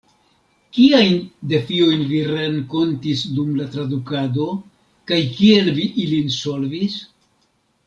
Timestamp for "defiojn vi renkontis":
1.51-3.21